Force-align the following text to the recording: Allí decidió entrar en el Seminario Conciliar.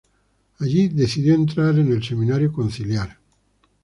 Allí 0.57 0.87
decidió 0.87 1.35
entrar 1.35 1.77
en 1.77 1.91
el 1.91 2.03
Seminario 2.03 2.51
Conciliar. 2.51 3.19